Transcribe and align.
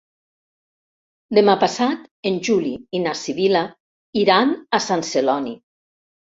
Demà 1.39 1.55
passat 1.65 2.09
en 2.31 2.41
Juli 2.49 2.73
i 2.97 3.03
na 3.05 3.15
Sibil·la 3.21 3.63
iran 4.25 4.59
a 4.81 4.83
Sant 4.91 5.09
Celoni. 5.15 5.59